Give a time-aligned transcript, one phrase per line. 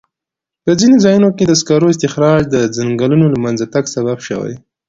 [0.63, 4.53] په ځینو ځایونو کې د سکرو استخراج د ځنګلونو له منځه تګ سبب شوی.